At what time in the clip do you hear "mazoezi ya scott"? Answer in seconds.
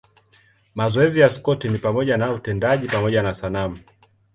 0.75-1.65